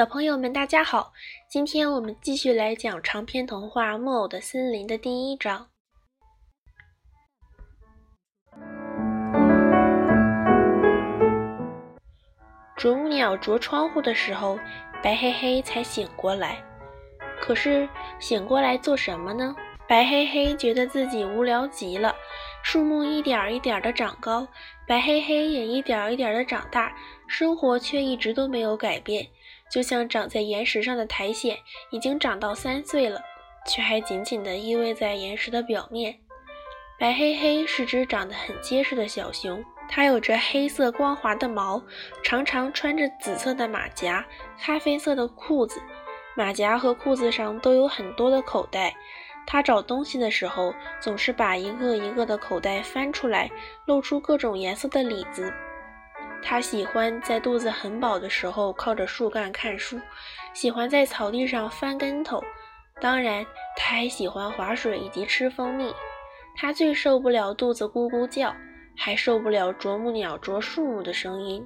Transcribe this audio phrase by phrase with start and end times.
[0.00, 1.12] 小朋友们，大家好！
[1.46, 5.68] 今天我们继续来讲长篇童话《木偶的森林》的第一章。
[12.78, 14.58] 啄木鸟啄窗户的时候，
[15.02, 16.64] 白黑黑才醒过来。
[17.38, 17.86] 可是
[18.18, 19.54] 醒过来做什么呢？
[19.86, 22.14] 白黑黑觉得自己无聊极了。
[22.62, 24.48] 树木一点一点的长高，
[24.88, 29.26] 白黑黑也一点一点的长大，生活却一直都没有改变。
[29.70, 31.56] 就像长在岩石上的苔藓，
[31.90, 33.22] 已经长到三岁了，
[33.66, 36.18] 却还紧紧地依偎在岩石的表面。
[36.98, 41.82] 白黑黑是只长得很结实的小熊，它有着黑色光滑的毛，
[42.22, 44.26] 常常穿着紫色的马甲、
[44.60, 45.80] 咖啡色的裤子，
[46.36, 48.94] 马甲和裤子上都有很多的口袋。
[49.46, 53.50] 它找东西的时候，总是把一个一个的口袋翻出来，
[53.86, 55.52] 露出各种颜色的李子。
[56.42, 60.00] 他喜欢在肚子很饱的时候靠着树干看书，
[60.52, 62.42] 喜欢在草地上翻跟头，
[63.00, 63.44] 当然，
[63.76, 65.94] 他还喜欢划水以及吃蜂蜜。
[66.56, 68.54] 他最受不了肚子咕咕叫，
[68.96, 71.64] 还受不了啄木鸟啄树木的声音。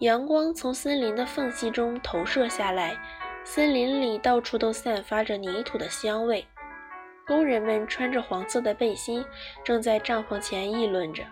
[0.00, 2.96] 阳光从森林的缝隙中投射下来，
[3.42, 6.46] 森林里到处都散发着泥土的香味。
[7.26, 9.24] 工人们穿着黄色的背心，
[9.64, 11.24] 正在帐篷前议论着。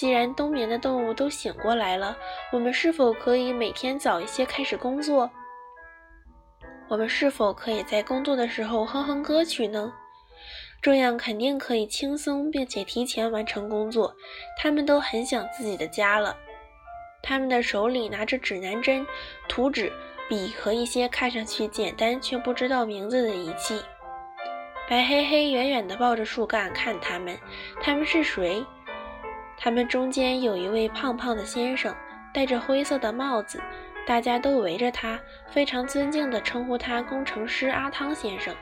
[0.00, 2.16] 既然冬眠的动物都醒过来了，
[2.50, 5.30] 我们是否可以每天早一些开始工作？
[6.88, 9.92] 我们是否可以在工作的时候哼哼歌曲呢？
[10.80, 14.16] 这样肯定可以轻松并且提前完成工作。
[14.56, 16.34] 他们都很想自己的家了。
[17.22, 19.06] 他们的手里拿着指南针、
[19.50, 19.92] 图纸、
[20.30, 23.78] 笔和一些看上去简单却不知道名字的仪器。
[24.88, 27.38] 白黑黑远远地抱着树干看他们。
[27.82, 28.64] 他们是谁？
[29.62, 31.94] 他们中间有一位胖胖的先生，
[32.32, 33.62] 戴着灰色的帽子，
[34.06, 35.20] 大家都围着他，
[35.50, 38.56] 非常尊敬地称呼他工程师阿汤先生。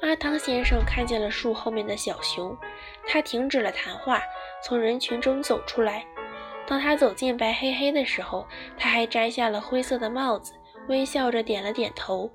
[0.00, 2.56] 阿汤先生看见了树后面的小熊，
[3.04, 4.22] 他停止了谈话，
[4.62, 6.06] 从人群中走出来。
[6.64, 8.46] 当他走进白黑黑的时候，
[8.76, 10.52] 他还摘下了灰色的帽子，
[10.86, 12.30] 微笑着点了点头。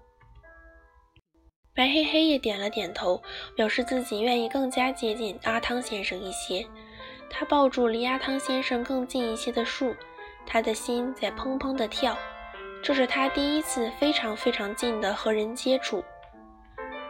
[1.74, 3.24] 白黑黑也点了点头，
[3.56, 6.68] 表示自己愿意更加接近阿汤先生一些。
[7.36, 9.96] 他抱住离阿汤先生更近一些的树，
[10.46, 12.16] 他的心在砰砰地跳。
[12.84, 16.04] 这是他第一次非常非常近的和人接触。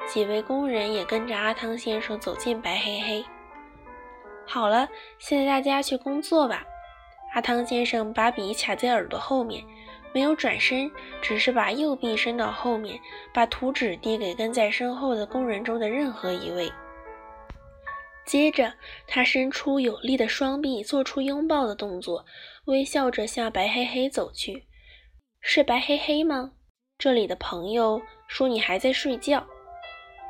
[0.08, 3.26] 几位工人也跟着阿汤先生走进白黑黑。
[4.48, 4.88] 好了，
[5.20, 6.64] 现在大家去工作吧。
[7.34, 9.62] 阿汤先生把笔卡在耳朵后面，
[10.14, 10.90] 没有转身，
[11.22, 12.98] 只是把右臂伸到后面，
[13.34, 16.72] 把图纸递给跟在身后的工人中的任何一位。
[18.26, 18.74] 接着，
[19.08, 22.26] 他伸出有力的双臂，做出拥抱的动作，
[22.66, 24.66] 微笑着向白黑黑走去。
[25.42, 26.52] 是白黑黑吗？
[26.98, 29.46] 这里的朋友说你还在睡觉。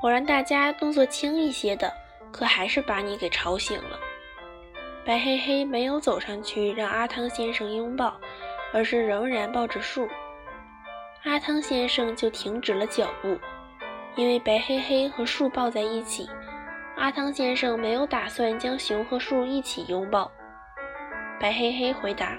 [0.02, 1.94] 我让大家动作轻一些的，
[2.32, 4.00] 可还是把你给吵醒了。
[5.06, 8.20] 白黑黑没有走上去让阿汤先生拥抱，
[8.74, 10.08] 而是仍然抱着树。
[11.24, 13.38] 阿汤先生就停止了脚步，
[14.16, 16.28] 因为白黑黑和树抱在一起。
[17.04, 20.32] 阿汤先生没有打算将熊和树一起拥抱。
[21.38, 22.38] 白黑黑回答：“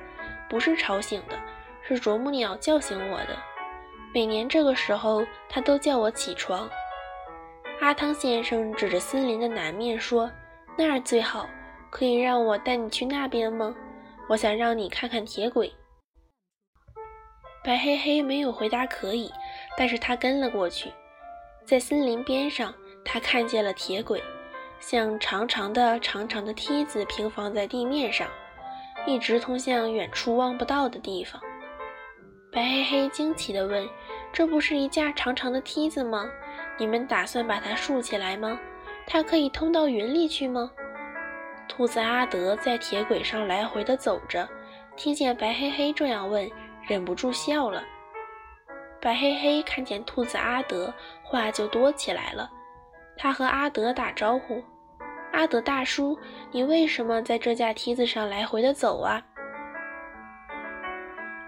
[0.48, 1.38] 不是吵醒的，
[1.82, 3.36] 是啄木鸟叫醒我的。
[4.14, 6.66] 每年这个时候，它都叫我起床。”
[7.82, 10.32] 阿汤先生指着森林的南面说
[10.78, 11.46] ：“那儿最好，
[11.90, 13.74] 可以让我带你去那边吗？
[14.30, 15.70] 我想让你看看铁轨。”
[17.62, 19.30] 白黑黑没有回答可以，
[19.76, 20.90] 但是他跟了过去。
[21.66, 22.72] 在森林边上，
[23.04, 24.22] 他看见了铁轨。
[24.86, 28.28] 像长长的、长长的梯子平放在地面上，
[29.06, 31.40] 一直通向远处望不到的地方。
[32.52, 33.88] 白黑黑惊奇地问
[34.30, 36.28] ：“这不是一架长长的梯子吗？
[36.76, 38.60] 你们打算把它竖起来吗？
[39.06, 40.70] 它可以通到云里去吗？”
[41.66, 44.46] 兔子阿德在铁轨上来回地走着，
[44.96, 46.46] 听见白黑黑这样问，
[46.86, 47.82] 忍不住笑了。
[49.00, 50.92] 白黑黑看见兔子阿德，
[51.22, 52.50] 话就多起来了。
[53.16, 54.62] 他和阿德打招呼。
[55.34, 56.16] 阿德大叔，
[56.52, 59.20] 你为什么在这架梯子上来回的走啊？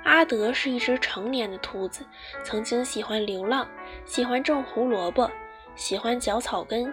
[0.02, 2.04] 阿德是一只成年的兔子，
[2.42, 3.64] 曾经喜欢流浪，
[4.04, 5.30] 喜欢种胡萝卜，
[5.76, 6.92] 喜欢嚼草根，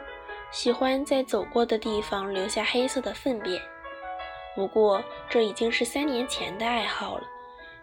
[0.51, 3.59] 喜欢在走过的地方留下黑色的粪便。
[4.55, 7.23] 不过这已经是三年前的爱好了，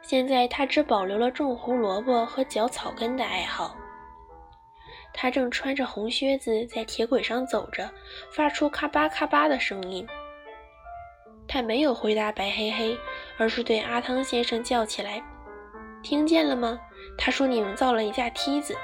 [0.03, 3.77] 现在他只保留了种胡萝卜和嚼草根的爱好。
[5.23, 7.91] 他正穿着红靴子在铁轨上走着，
[8.31, 10.07] 发出咔吧咔吧的声音。
[11.47, 12.97] 他没有回答白黑黑，
[13.37, 15.23] 而是对阿汤先生叫起来
[16.03, 16.81] ：“听见了吗？
[17.19, 18.75] 他说你们造了一架梯子。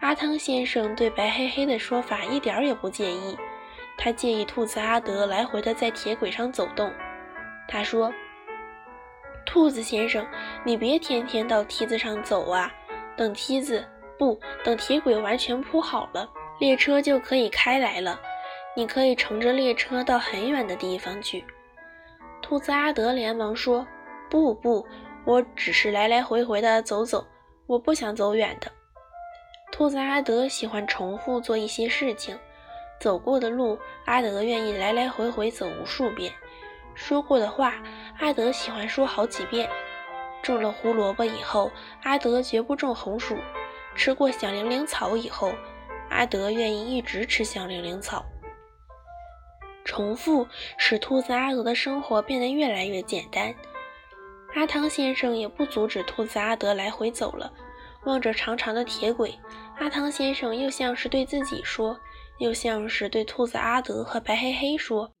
[0.00, 3.36] 阿汤先生对白黑黑的说法一点也不介意，
[3.98, 6.90] 他介意兔子阿德来回的在铁轨上走动。
[7.68, 8.10] 他说
[9.44, 10.26] ：“兔子先生，
[10.64, 12.72] 你别天天到梯子上走啊，
[13.18, 13.86] 等梯子
[14.18, 16.28] 不等铁轨完全铺好了，
[16.58, 18.20] 列车就可以开来了，
[18.74, 21.44] 你可以乘着列车到很远的地方去。”
[22.42, 23.86] 兔子阿德连忙说
[24.30, 24.86] ：“不不，
[25.24, 27.26] 我只是来来回回的走走，
[27.66, 28.70] 我不想走远的。”
[29.72, 32.38] 兔子阿德喜欢重复做一些事情，
[33.00, 36.30] 走过的路，阿德愿意来来回回走无数遍；
[36.94, 37.74] 说过的话，
[38.20, 39.68] 阿德喜欢说好几遍。
[40.42, 41.72] 种了胡萝卜以后，
[42.04, 43.34] 阿德绝不种红薯；
[43.96, 45.52] 吃过响铃铃草以后，
[46.10, 48.24] 阿德愿意一直吃响铃铃草。
[49.84, 50.46] 重复
[50.76, 53.54] 使兔子阿德的生活变得越来越简单。
[54.54, 57.52] 阿汤先生也不阻止兔子阿德来回走了，
[58.04, 59.38] 望着长长的铁轨。
[59.78, 61.98] 阿汤先生又像是对自己说，
[62.38, 65.12] 又像是对兔子阿德和白黑黑说：“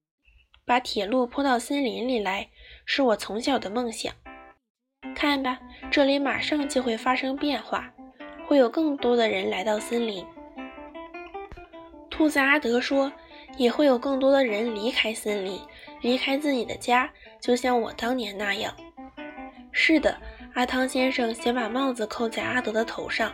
[0.64, 2.48] 把铁路铺到森林里来，
[2.84, 4.12] 是我从小的梦想。
[5.14, 7.92] 看吧，这里马上就会发生变化，
[8.46, 10.24] 会有更多的人来到森林。”
[12.08, 13.12] 兔子阿德说
[13.58, 15.60] ：“也会有更多的人离开森林，
[16.00, 17.10] 离开自己的家，
[17.40, 18.74] 就像我当年那样。”
[19.70, 20.16] 是的，
[20.54, 23.30] 阿汤先生想把帽子扣在阿德的头上。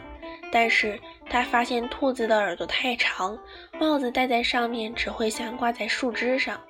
[0.50, 1.00] 但是
[1.30, 3.38] 他发现兔子的耳朵太长，
[3.80, 6.60] 帽子戴在上面只会像挂在树枝上，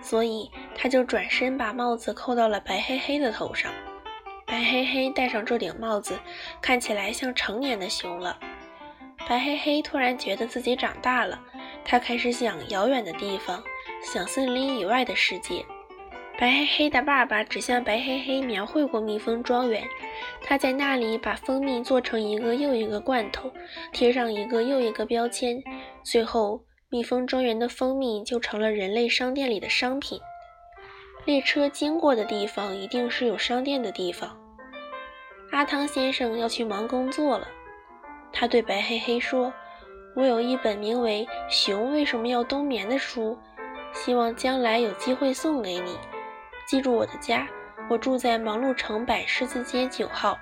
[0.00, 3.72] 所以他就转身把帽子扣到了白黑黑的头上。
[4.46, 6.18] 白黑黑戴上这顶帽子，
[6.60, 8.38] 看起来像成年的熊了。
[9.26, 11.40] 白黑黑突然觉得自己长大了，
[11.84, 13.62] 他开始想遥远的地方，
[14.02, 15.64] 想森林以外的世界。
[16.36, 19.82] 白黑黑的爸爸只向白黑黑描绘过蜜蜂庄园，
[20.42, 23.50] 他在那里把蜂蜜做成一个又一个罐头，
[23.92, 25.62] 贴上一个又一个标签，
[26.02, 30.20] 最后蜜蜂庄园的蜂蜜就成了人类商店里的商品。
[31.24, 34.36] 列车经过的地方一定是有商店的地方。
[35.52, 37.48] 阿汤先生要去忙工作了，
[38.32, 39.52] 他对白黑黑说
[40.14, 43.38] ：“我有一本名为《熊为什么要冬眠》的书，
[43.92, 45.96] 希望将来有机会送给你。”
[46.68, 47.46] 记住我的家，
[47.88, 50.38] 我住在忙碌城百狮子街九号。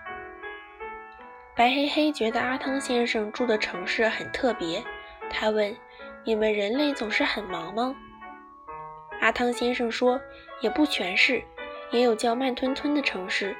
[1.54, 4.82] 白黑黑觉得阿汤先生住的城市很特别，
[5.30, 5.76] 他问
[6.24, 7.94] ：“你们人类总是很忙吗？”
[9.22, 10.20] 阿汤先生说
[10.60, 11.40] ：“也不全是，
[11.92, 13.56] 也有叫慢吞吞的城市。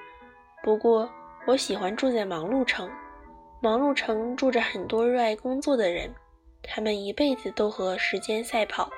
[0.61, 1.09] 不过
[1.47, 2.91] 我喜欢住在忙碌城。
[3.61, 6.13] 忙碌城住着很多热爱工作的人，
[6.65, 8.91] 他们一辈子都和时间赛跑。”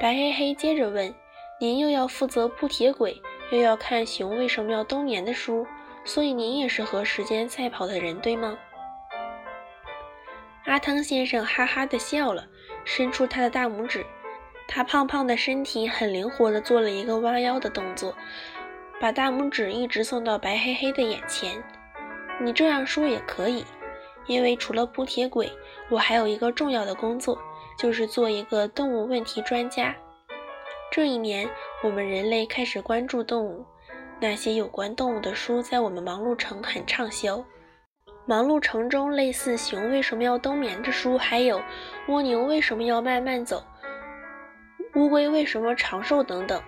[0.00, 1.14] 白黑黑接着问。
[1.60, 5.64] 您又要负责铺铁轨，又要看熊为什么要冬眠的书，
[6.04, 8.58] 所以您也是和时间赛跑的人，对吗？
[10.64, 12.48] 阿汤先生哈哈地笑了，
[12.84, 14.04] 伸出他的大拇指。
[14.66, 18.14] 他胖胖的身体很灵活地做了一个弯腰的动作，
[19.00, 21.62] 把大拇指一直送到白黑黑的眼前。
[22.40, 23.64] 你这样说也可以，
[24.26, 25.52] 因为除了铺铁轨，
[25.88, 27.38] 我还有一个重要的工作，
[27.78, 29.94] 就是做一个动物问题专家。
[30.90, 31.48] 这一年，
[31.82, 33.64] 我们人类开始关注动物。
[34.20, 37.44] 那些有关动物的书在我们忙碌城很畅销。
[38.26, 41.58] 忙碌城中类似《熊为什么要冬眠》的书还有
[42.08, 43.58] 《蜗牛为什么要慢慢走》
[44.94, 46.62] 《乌龟为什么长寿》等等。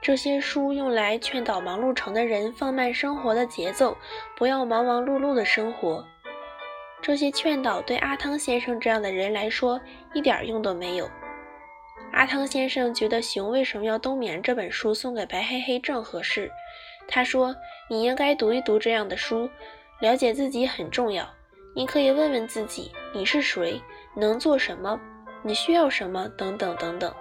[0.00, 3.96] 这些书用来劝导忙碌城的人放慢生活的节奏，
[4.36, 6.04] 不要忙忙碌碌的生活。
[7.00, 9.80] 这些劝导对阿汤先生这样的人来说
[10.12, 11.08] 一点用都没有。
[12.12, 16.50] 阿汤先生觉得《熊为什么要冬眠》这本书送给白黑黑正合适。
[17.08, 17.54] 他说
[17.88, 19.48] ：“你应该读一读这样的书，
[20.00, 21.28] 了解自己很重要。
[21.74, 23.80] 你可以问问自己，你是谁，
[24.14, 25.00] 能做什么，
[25.42, 27.12] 你需要什么，等等等等。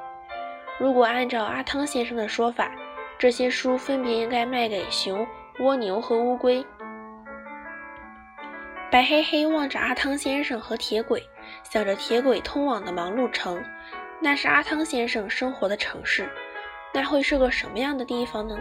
[0.81, 2.71] 如果按照阿汤先生的说法，
[3.19, 5.27] 这些书分别应该卖给熊、
[5.59, 6.65] 蜗牛和乌龟。”
[8.91, 11.23] 白黑黑望着阿汤先生和铁轨，
[11.61, 13.63] 想着铁轨通往的忙碌城。
[14.19, 16.27] 那是阿汤先生生活的城市，
[16.95, 18.57] 那会是个什么样的地方呢？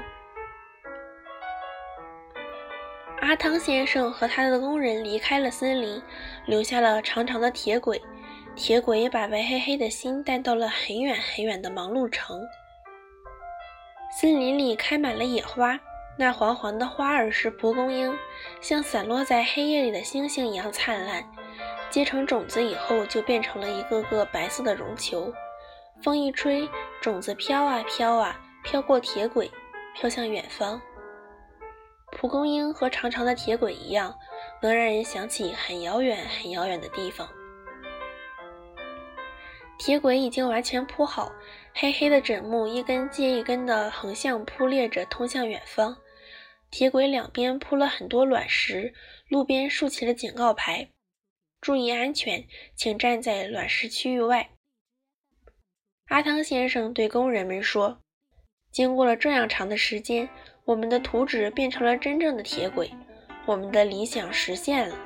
[3.22, 6.02] 阿汤先生和他的工人离开了森林，
[6.44, 8.00] 留下了长长的铁轨，
[8.57, 12.40] 铁轨把白黑黑的心带到了很远很远的忙碌城。
[14.21, 15.78] 森林里开满了野花，
[16.19, 18.12] 那黄黄的花儿是蒲公英，
[18.61, 21.25] 像散落在黑夜里的星星一样灿烂。
[21.88, 25.33] 结成种子以后，就变成了一个个白色的绒球。
[26.02, 26.69] 风一吹，
[27.00, 29.50] 种子飘啊飘啊，飘过铁轨，
[29.95, 30.80] 飘向远方。
[32.12, 34.14] 蒲公英和长长的铁轨一样，
[34.61, 37.28] 能让人想起很遥远、很遥远的地方。
[39.80, 41.32] 铁轨已经完全铺好，
[41.72, 45.96] 黑黑的枕木一根接一根的横向铺列着，通向远方。
[46.70, 48.92] 铁轨两边铺了很多卵石，
[49.26, 50.90] 路边竖起了警告牌
[51.62, 52.46] ：“注意安全，
[52.76, 54.50] 请站在卵石区域外。”
[56.08, 58.02] 阿汤先生对工人们说
[58.70, 60.28] ：“经过了这样长的时间，
[60.66, 62.90] 我们的图纸变成了真正的铁轨，
[63.46, 64.99] 我们的理想实现了。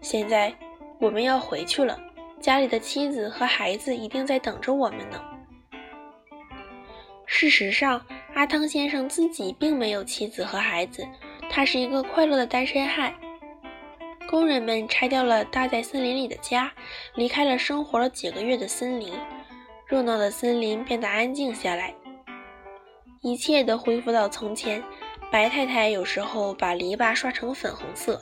[0.00, 0.56] 现在
[0.98, 2.00] 我们要回去了。”
[2.42, 5.22] 家里的妻子和孩子一定在等着我们呢。
[7.24, 11.06] 事实上，阿汤先生自己并没有妻子和孩子，
[11.48, 13.14] 他是一个快乐的单身汉。
[14.28, 16.72] 工人们拆掉了搭在森林里的家，
[17.14, 19.12] 离开了生活了几个月的森林，
[19.86, 21.94] 热闹的森林变得安静下来，
[23.20, 24.82] 一切都恢复到从前。
[25.30, 28.20] 白太太有时候把篱笆刷成粉红色，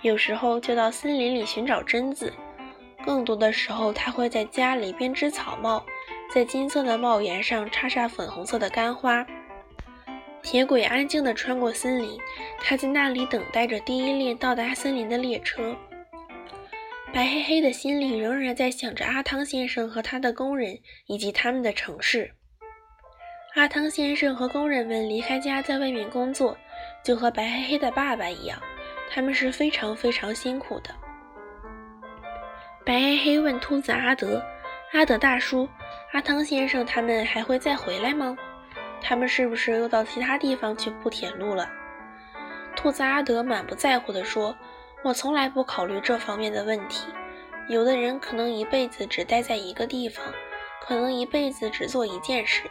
[0.00, 2.32] 有时候就到森林里寻找榛子。
[3.04, 5.84] 更多的时候，他会在家里编织草帽，
[6.32, 9.26] 在金色的帽檐上插上粉红色的干花。
[10.42, 12.18] 铁轨安静地穿过森林，
[12.60, 15.76] 他在那里等待着第一列到达森林的列车。
[17.12, 22.32] 白黑黑的心里仍然在想着阿汤先生和他的工人以及他们的城市。
[23.54, 26.56] 阿汤先生和工人们离开家，在外面工作，
[27.02, 28.60] 就和白黑黑的爸爸一样，
[29.10, 30.94] 他们是非常非常辛苦的。
[32.88, 34.42] 白黑黑问兔子阿德
[34.94, 35.68] ：“阿德大叔，
[36.14, 38.34] 阿汤先生他们还会再回来吗？
[39.02, 41.68] 他们是不是又到其他地方去铺铁路了？”
[42.74, 44.56] 兔子阿德满不在乎地说
[45.04, 47.08] ：“我从来不考虑这方面的问题。
[47.68, 50.24] 有的人可能一辈子只待在一个地方，
[50.80, 52.70] 可能一辈子只做一件事。”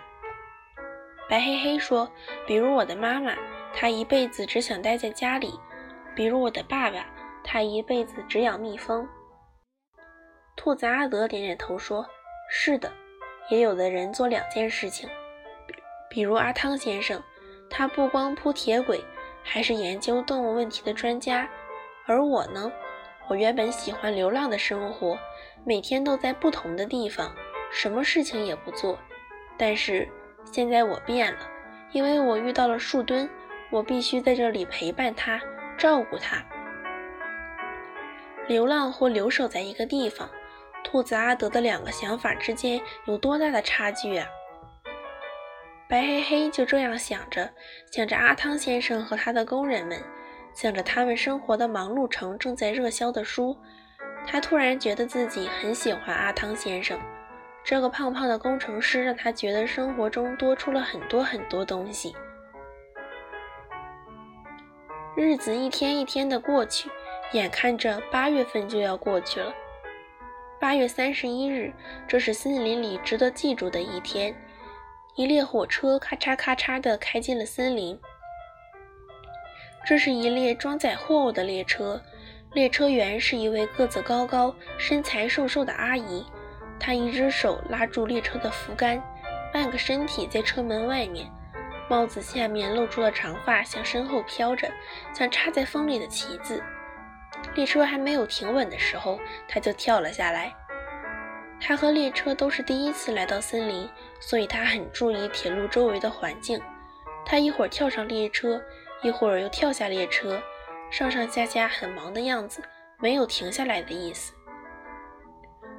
[1.30, 2.12] 白黑黑说
[2.48, 3.36] ：“比如我的妈妈，
[3.72, 5.50] 她一辈子只想待在家里；
[6.16, 7.06] 比如我的爸爸，
[7.44, 9.08] 他一辈子只养蜜蜂。”
[10.58, 12.06] 兔子阿德点点头说
[12.50, 12.92] ：“是的，
[13.48, 15.08] 也有的人做两件事情，
[16.10, 17.22] 比如阿汤先生，
[17.70, 19.02] 他不光铺铁轨，
[19.44, 21.48] 还是研究动物问题的专家。
[22.06, 22.70] 而我呢，
[23.30, 25.18] 我原本喜欢流浪的生活，
[25.64, 27.34] 每天都在不同的地方，
[27.72, 28.98] 什么事情也不做。
[29.58, 30.10] 但是
[30.52, 31.40] 现在我变了，
[31.92, 33.30] 因为我遇到了树墩，
[33.70, 35.40] 我必须在这里陪伴他，
[35.78, 36.44] 照顾他。
[38.48, 40.28] 流浪或留守在一个地方。”
[40.90, 44.26] 兔子阿德的两个想法之间有多大的差距啊！
[45.90, 47.52] 白黑黑就这样想着，
[47.92, 50.02] 想着阿汤先生和他的工人们，
[50.54, 53.58] 想着他们生活的忙碌城正在热销的书。
[54.26, 56.98] 他突然觉得自己很喜欢阿汤先生，
[57.66, 62.16] 这个胖胖的工程师让他觉得生活中多出了很多很多东西。
[65.18, 66.90] 日子一天一天的过去，
[67.34, 69.54] 眼看着八月份就要过去了。
[70.60, 71.72] 八月三十一日，
[72.08, 74.34] 这是森林里值得记住的一天。
[75.16, 78.00] 一列火车咔嚓咔嚓地开进了森林。
[79.86, 82.02] 这是一列装载货物的列车，
[82.54, 86.26] 列车员是一位个子高高、身材瘦瘦的阿姨。
[86.80, 89.00] 她一只手拉住列车的扶杆，
[89.54, 91.32] 半个身体在车门外面，
[91.88, 94.68] 帽子下面露出了长发，向身后飘着，
[95.14, 96.64] 像插在风里的旗子。
[97.56, 100.54] 列车还没有停稳的时候，他就跳了下来。
[101.60, 103.90] 他和列车都是第一次来到森林，
[104.20, 106.62] 所以他很注意铁路周围的环境。
[107.26, 108.62] 他一会儿跳上列车，
[109.02, 110.40] 一会儿又跳下列车，
[110.92, 112.62] 上上下下很忙的样子，
[113.00, 114.34] 没有停下来的意思。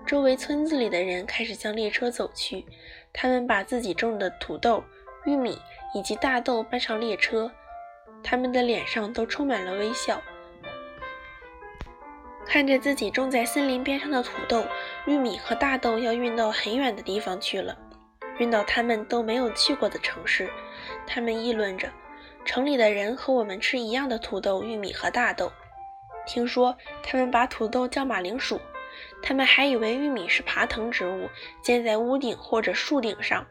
[0.05, 2.67] 周围村子里的人开始向列车走去，
[3.13, 4.83] 他们把自己种的土豆、
[5.27, 5.59] 玉米
[5.95, 7.51] 以及大豆搬上列车，
[8.23, 10.21] 他们的脸上都充满了微笑。
[12.49, 14.65] 看着自己种在森林边上的土豆、
[15.07, 17.77] 玉米和大豆要运到很远的地方去了，
[18.39, 20.49] 运到他们都没有去过的城市。
[21.07, 21.93] 他们议论着：
[22.47, 25.53] 城里的人和我们吃一样的土豆、玉米和大豆。
[26.27, 28.59] 听说他们把土豆叫马铃薯，
[29.23, 31.29] 他们还以为玉米是爬藤植物，
[31.63, 33.47] 建在屋顶或者树顶上。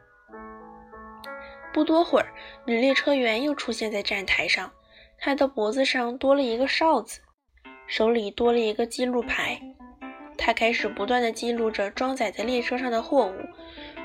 [1.72, 2.34] 不多会儿，
[2.66, 4.72] 女列车员又出现在站台上，
[5.20, 7.22] 她的脖子上多了一个哨子。
[7.88, 9.58] 手里多了一个记录牌，
[10.38, 13.34] 他开始不断地记录着装载在列车上的货物。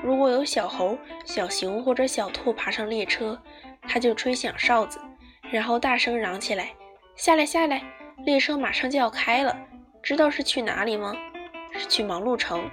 [0.01, 3.37] 如果有小猴、小熊或者小兔爬上列车，
[3.81, 5.01] 他就吹响哨子，
[5.51, 6.71] 然后大声嚷起来
[7.17, 7.83] ：“下来，下来！
[8.25, 9.53] 列车马上就要开了，
[10.01, 11.13] 知道是去哪里吗？
[11.73, 12.69] 是去忙碌城，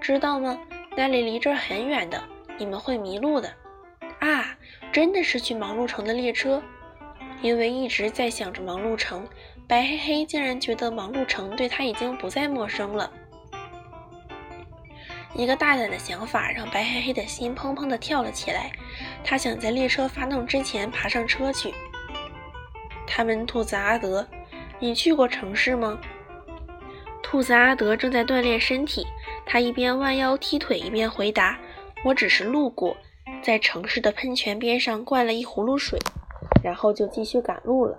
[0.00, 0.56] 知道吗？
[0.96, 2.22] 那里离这儿很远的，
[2.56, 3.52] 你们会迷路的。”
[4.20, 4.56] 啊，
[4.92, 6.62] 真的是去忙碌城的列车。
[7.40, 9.26] 因为一直在想着忙碌城，
[9.66, 13.10] 白黑黑竟然觉得忙碌城对他已经不再陌生了。
[15.34, 18.70] 一个大胆的想法让白黑黑的心砰砰地跳了起来，
[19.24, 21.72] 他想在列车发动之前爬上车去。
[23.06, 24.28] 他问兔子阿德
[24.78, 25.98] ：“你去过城市吗？”
[27.22, 29.06] 兔子阿德正在锻炼身体，
[29.46, 31.58] 他一边弯腰踢腿，一边回答
[32.04, 32.94] ：“我只是路过，
[33.42, 35.98] 在城市的喷泉边上灌了一葫芦水，
[36.62, 37.98] 然后就继续赶路了。”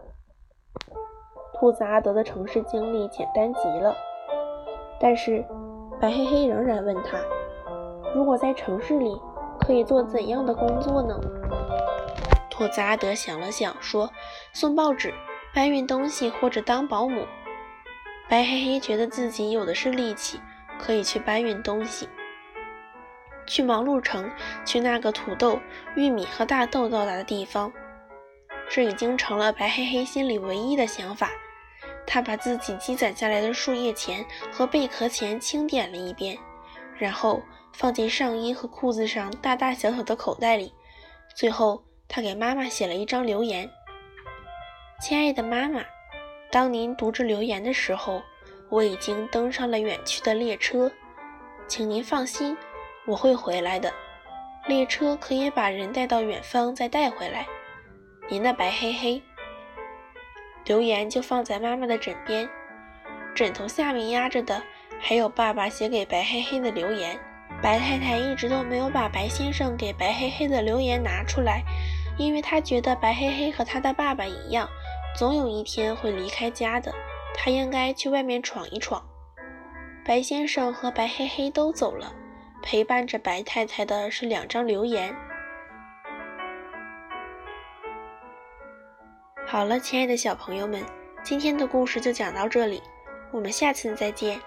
[1.63, 3.95] 兔子阿德的城市经历简单极了，
[4.99, 5.45] 但是。
[6.01, 7.17] 白黑黑仍然问他
[8.13, 9.17] ：“如果在城市里，
[9.61, 11.17] 可以做怎样的工作呢？”
[12.51, 14.09] 托子阿德想了想，说
[14.51, 15.13] ：“送报纸、
[15.55, 17.25] 搬运东西或者当保姆。”
[18.27, 20.41] 白黑黑觉得自己有的是力气，
[20.77, 22.09] 可以去搬运东西，
[23.47, 24.29] 去忙碌城，
[24.65, 25.57] 去那个土豆、
[25.95, 27.71] 玉米和大豆到达的地方。
[28.69, 31.29] 这已经成了白黑黑心里唯一的想法。
[32.05, 36.37] 他把自己积攒下来的树叶钱和贝壳钱清点了一遍，
[36.97, 37.41] 然后
[37.73, 40.73] 放进上衣和裤子上大大小小的口袋里。
[41.35, 43.69] 最后，他给妈妈写了一张留言
[45.01, 45.81] ：“亲爱的妈妈，
[46.51, 48.21] 当您读着留言的时候，
[48.69, 50.91] 我已经登上了远去的列车，
[51.67, 52.55] 请您放心，
[53.07, 53.91] 我会回来的。
[54.67, 57.47] 列车可以把人带到远方，再带回来。
[58.29, 59.21] 您的白黑黑。”
[60.65, 62.47] 留言就放在妈妈的枕边，
[63.35, 64.61] 枕头下面压着的
[64.99, 67.19] 还有爸爸写给白黑黑的留言。
[67.61, 71.63] 白太太一直都没有把白先生给白黑黑的留言拿出来，
[72.17, 74.67] 因为她觉得白黑黑和他的爸爸一样，
[75.17, 76.93] 总有一天会离开家的，
[77.35, 79.03] 他应该去外面闯一闯。
[80.03, 82.13] 白先生和白黑黑都走了，
[82.61, 85.15] 陪伴着白太太的是两张留言。
[89.53, 90.83] 好了，亲爱的小朋友们，
[91.23, 92.81] 今天的故事就讲到这里，
[93.29, 94.41] 我们下次再见。